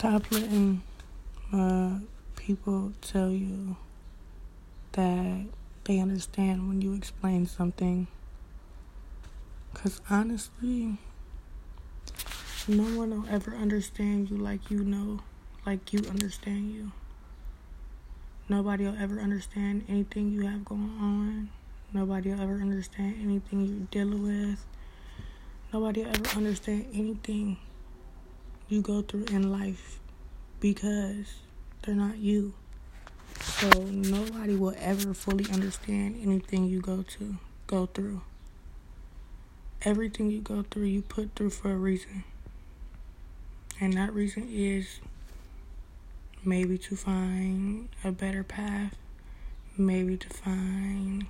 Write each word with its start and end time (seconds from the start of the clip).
Stop 0.00 0.30
letting 0.30 0.80
uh, 1.52 1.98
people 2.34 2.90
tell 3.02 3.28
you 3.28 3.76
that 4.92 5.44
they 5.84 5.98
understand 5.98 6.66
when 6.66 6.80
you 6.80 6.94
explain 6.94 7.44
something. 7.44 8.06
Because 9.70 10.00
honestly, 10.08 10.96
no 12.66 12.84
one 12.84 13.10
will 13.10 13.28
ever 13.28 13.50
understand 13.50 14.30
you 14.30 14.38
like 14.38 14.70
you 14.70 14.84
know, 14.84 15.20
like 15.66 15.92
you 15.92 15.98
understand 16.08 16.72
you. 16.72 16.92
Nobody 18.48 18.84
will 18.84 18.96
ever 18.98 19.20
understand 19.20 19.84
anything 19.86 20.32
you 20.32 20.46
have 20.46 20.64
going 20.64 20.96
on. 20.98 21.50
Nobody 21.92 22.30
will 22.30 22.40
ever 22.40 22.54
understand 22.54 23.16
anything 23.20 23.66
you're 23.66 23.86
dealing 23.90 24.22
with. 24.22 24.64
Nobody 25.74 26.04
will 26.04 26.16
ever 26.16 26.38
understand 26.38 26.86
anything 26.94 27.58
you 28.70 28.80
go 28.80 29.02
through 29.02 29.24
in 29.24 29.50
life 29.50 29.98
because 30.60 31.26
they're 31.82 31.94
not 31.94 32.18
you. 32.18 32.54
So 33.40 33.68
nobody 33.82 34.54
will 34.54 34.74
ever 34.78 35.12
fully 35.12 35.50
understand 35.50 36.20
anything 36.22 36.66
you 36.66 36.80
go 36.80 37.02
to 37.02 37.36
go 37.66 37.86
through. 37.86 38.20
Everything 39.82 40.30
you 40.30 40.40
go 40.40 40.64
through, 40.70 40.84
you 40.84 41.02
put 41.02 41.34
through 41.34 41.50
for 41.50 41.72
a 41.72 41.76
reason. 41.76 42.24
And 43.80 43.94
that 43.94 44.12
reason 44.12 44.48
is 44.52 45.00
maybe 46.44 46.78
to 46.78 46.96
find 46.96 47.88
a 48.04 48.12
better 48.12 48.44
path, 48.44 48.94
maybe 49.76 50.16
to 50.18 50.28
find 50.28 51.26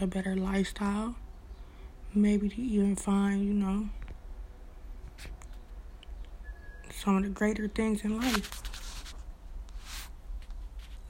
a 0.00 0.06
better 0.06 0.36
lifestyle, 0.36 1.16
maybe 2.14 2.48
to 2.48 2.60
even 2.60 2.96
find, 2.96 3.44
you 3.44 3.52
know, 3.52 3.88
some 7.02 7.16
of 7.16 7.24
the 7.24 7.28
greater 7.30 7.66
things 7.66 8.04
in 8.04 8.16
life. 8.16 8.62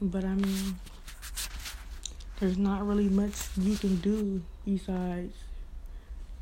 But 0.01 0.23
I 0.23 0.33
mean, 0.33 0.79
there's 2.39 2.57
not 2.57 2.85
really 2.85 3.09
much 3.09 3.33
you 3.57 3.77
can 3.77 3.97
do 3.97 4.41
besides 4.65 5.35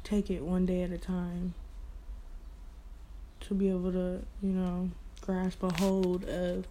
take 0.03 0.29
it 0.29 0.41
one 0.41 0.65
day 0.65 0.83
at 0.83 0.91
a 0.91 0.97
time 0.97 1.53
to 3.41 3.53
be 3.53 3.69
able 3.69 3.91
to, 3.91 4.21
you 4.41 4.51
know, 4.53 4.89
grasp 5.19 5.61
a 5.63 5.73
hold 5.81 6.23
of 6.25 6.65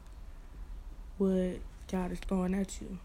what 1.19 1.59
God 1.93 2.13
is 2.13 2.19
throwing 2.21 2.55
at 2.55 2.81
you. 2.81 2.99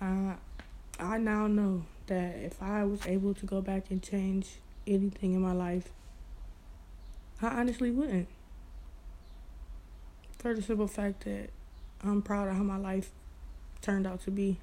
I 0.00 0.34
I 0.98 1.18
now 1.18 1.46
know 1.46 1.84
that 2.06 2.34
if 2.36 2.60
I 2.60 2.82
was 2.82 3.06
able 3.06 3.34
to 3.34 3.46
go 3.46 3.60
back 3.60 3.90
and 3.90 4.02
change 4.02 4.56
anything 4.84 5.34
in 5.34 5.40
my 5.40 5.52
life, 5.52 5.92
I 7.40 7.48
honestly 7.48 7.90
wouldn't. 7.90 8.28
For 10.38 10.54
the 10.54 10.62
simple 10.62 10.88
fact 10.88 11.24
that 11.24 11.50
I'm 12.02 12.22
proud 12.22 12.48
of 12.48 12.56
how 12.56 12.62
my 12.62 12.76
life 12.76 13.10
turned 13.80 14.06
out 14.06 14.22
to 14.22 14.30
be. 14.30 14.58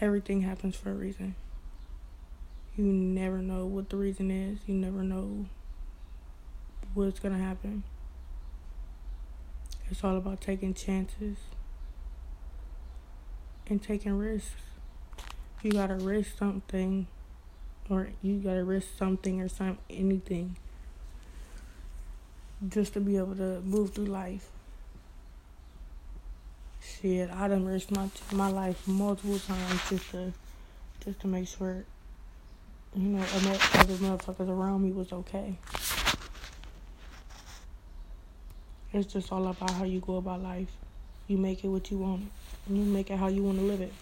Everything 0.00 0.42
happens 0.42 0.76
for 0.76 0.90
a 0.90 0.94
reason. 0.94 1.34
You 2.76 2.84
never 2.84 3.38
know 3.38 3.66
what 3.66 3.90
the 3.90 3.96
reason 3.96 4.30
is. 4.30 4.58
You 4.66 4.74
never 4.74 5.02
know 5.02 5.46
what's 6.94 7.18
going 7.18 7.36
to 7.36 7.42
happen. 7.42 7.82
It's 9.90 10.04
all 10.04 10.16
about 10.16 10.40
taking 10.40 10.74
chances 10.74 11.38
and 13.66 13.82
taking 13.82 14.16
risks. 14.16 14.60
You 15.62 15.72
got 15.72 15.88
to 15.88 15.96
risk 15.96 16.38
something 16.38 17.08
or 17.90 18.08
you 18.22 18.36
got 18.36 18.54
to 18.54 18.64
risk 18.64 18.88
something 18.98 19.40
or 19.40 19.48
some 19.48 19.78
anything 19.88 20.56
just 22.68 22.92
to 22.94 23.00
be 23.00 23.16
able 23.16 23.36
to 23.36 23.60
move 23.60 23.94
through 23.94 24.06
life. 24.06 24.48
Shit, 26.80 27.30
I 27.30 27.48
done 27.48 27.64
risked 27.64 27.92
my 27.92 28.08
my 28.32 28.50
life 28.50 28.86
multiple 28.88 29.38
times 29.38 29.80
just 29.88 30.10
to 30.10 30.32
just 31.04 31.20
to 31.20 31.26
make 31.26 31.46
sure 31.46 31.84
you 32.96 33.08
know 33.08 33.22
other 33.74 33.94
motherfuckers 33.94 34.48
around 34.48 34.82
me 34.82 34.90
was 34.90 35.12
okay. 35.12 35.56
It's 38.92 39.12
just 39.12 39.30
all 39.30 39.46
about 39.46 39.70
how 39.70 39.84
you 39.84 40.00
go 40.00 40.16
about 40.16 40.42
life. 40.42 40.70
You 41.26 41.36
make 41.36 41.62
it 41.62 41.68
what 41.68 41.90
you 41.90 41.98
want. 41.98 42.30
You 42.68 42.82
make 42.82 43.10
it 43.10 43.18
how 43.18 43.28
you 43.28 43.42
want 43.42 43.58
to 43.58 43.64
live 43.64 43.82
it. 43.82 43.92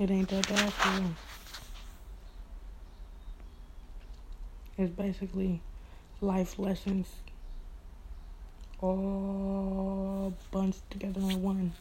It 0.00 0.10
ain't 0.10 0.30
that 0.30 0.48
bad 0.48 0.72
for 0.72 1.02
you. 1.02 1.14
It's 4.78 4.90
basically 4.90 5.60
life 6.22 6.58
lessons 6.58 7.06
all 8.80 10.32
bunched 10.50 10.90
together 10.90 11.20
in 11.20 11.42
one 11.42 11.74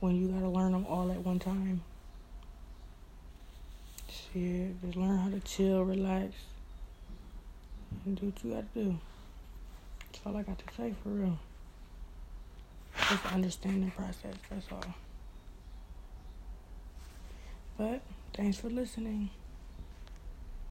when 0.00 0.16
you 0.16 0.28
gotta 0.28 0.50
learn 0.50 0.72
them 0.72 0.84
all 0.84 1.10
at 1.10 1.24
one 1.24 1.38
time. 1.38 1.80
Shit, 4.10 4.78
just 4.82 4.96
learn 4.96 5.16
how 5.16 5.30
to 5.30 5.40
chill, 5.40 5.82
relax, 5.82 6.34
and 8.04 8.20
do 8.20 8.26
what 8.26 8.44
you 8.44 8.50
gotta 8.50 8.66
do. 8.74 8.98
That's 10.12 10.26
all 10.26 10.36
I 10.36 10.42
got 10.42 10.58
to 10.58 10.74
say 10.76 10.92
for 11.02 11.08
real. 11.08 11.38
Just 13.08 13.24
understanding 13.32 13.90
process, 13.92 14.34
that's 14.50 14.66
all. 14.70 14.94
But 17.80 18.02
thanks 18.34 18.58
for 18.58 18.68
listening. 18.68 19.30